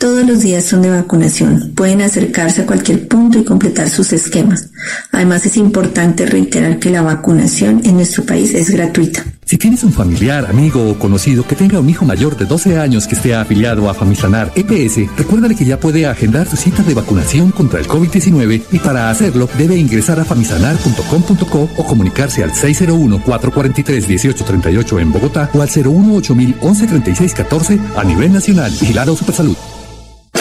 Todos 0.01 0.25
los 0.25 0.43
días 0.43 0.65
son 0.65 0.83
de 0.83 0.91
vacunación. 0.91 1.73
Pueden 1.75 2.03
acercarse 2.03 2.63
a 2.63 2.67
cualquier 2.67 3.09
punto 3.09 3.37
y 3.37 3.45
completar 3.45 3.91
sus 3.91 4.13
esquemas. 4.13 4.69
Además 5.11 5.45
es 5.45 5.57
importante 5.57 6.25
reiterar 6.25 6.79
que 6.79 6.91
la 6.91 7.03
vacunación 7.03 7.81
en 7.83 7.97
nuestro 7.97 8.25
país 8.25 8.55
es 8.55 8.71
gratuita. 8.71 9.25
Si 9.45 9.59
tienes 9.59 9.83
un 9.83 9.93
familiar, 9.93 10.47
amigo 10.47 10.89
o 10.89 10.97
conocido 11.01 11.45
que 11.45 11.57
tenga 11.57 11.81
un 11.81 11.91
hijo 11.91 12.05
mayor 12.05 12.37
de 12.37 12.45
12 12.45 12.79
años 12.79 13.09
que 13.09 13.17
esté 13.17 13.35
afiliado 13.35 13.91
a 13.91 13.95
Famisanar 13.95 14.53
EPS, 14.55 15.17
recuérdale 15.17 15.57
que 15.57 15.65
ya 15.65 15.81
puede 15.81 16.07
agendar 16.07 16.47
su 16.47 16.57
cita 16.57 16.85
de 16.85 16.95
vacunación 16.95 17.51
contra 17.51 17.81
el 17.81 17.89
COVID-19 17.89 18.67
y 18.71 18.79
para 18.79 19.11
hacerlo 19.11 19.49
debe 19.59 19.75
ingresar 19.75 20.21
a 20.21 20.25
famisanar.com.co 20.25 21.71
o 21.77 21.85
comunicarse 21.85 22.45
al 22.45 22.53
601-443-1838 22.53 25.01
en 25.01 25.11
Bogotá 25.11 25.51
o 25.55 25.61
al 25.61 25.69
018 25.69 26.37
1136 26.37 27.35
14 27.35 27.81
a 27.97 28.05
nivel 28.05 28.33
nacional. 28.33 28.71
Vigilado 28.81 29.17
Supersalud. 29.17 29.57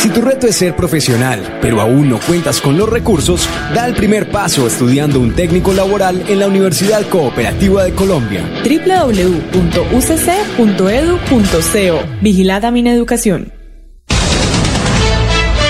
Si 0.00 0.08
tu 0.08 0.20
reto 0.20 0.46
es 0.48 0.56
ser 0.56 0.74
profesional, 0.74 1.58
pero 1.60 1.80
aún 1.80 2.08
no 2.08 2.18
cuentas 2.18 2.60
con 2.60 2.76
los 2.76 2.88
recursos, 2.88 3.48
da 3.74 3.86
el 3.86 3.94
primer 3.94 4.30
paso 4.30 4.66
estudiando 4.66 5.20
un 5.20 5.32
técnico 5.34 5.72
laboral 5.72 6.24
en 6.28 6.40
la 6.40 6.48
Universidad 6.48 7.08
Cooperativa 7.08 7.84
de 7.84 7.92
Colombia. 7.92 8.42
www.ucc.edu.co 8.64 9.62
Vigilada 12.20 12.70
Mineducación. 12.72 13.52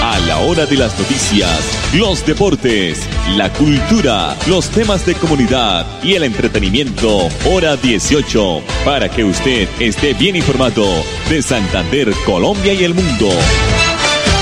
A 0.01 0.19
la 0.21 0.39
hora 0.39 0.67
de 0.67 0.77
las 0.77 0.99
noticias, 0.99 1.61
los 1.95 2.25
deportes, 2.27 3.01
la 3.37 3.53
cultura, 3.53 4.35
los 4.47 4.69
temas 4.71 5.05
de 5.07 5.15
comunidad 5.15 5.87
y 6.03 6.15
el 6.15 6.25
entretenimiento, 6.25 7.29
hora 7.51 7.77
18, 7.77 8.63
para 8.85 9.09
que 9.11 9.25
usted 9.25 9.69
esté 9.79 10.15
bien 10.15 10.37
informado 10.37 10.87
de 11.29 11.43
Santander, 11.43 12.13
Colombia 12.25 12.73
y 12.73 12.85
el 12.85 12.95
mundo. 12.95 13.29